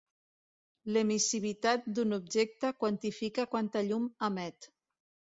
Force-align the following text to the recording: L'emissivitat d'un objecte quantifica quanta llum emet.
L'emissivitat 0.93 1.83
d'un 1.99 2.15
objecte 2.17 2.71
quantifica 2.83 3.45
quanta 3.51 3.83
llum 3.91 4.07
emet. 4.29 4.69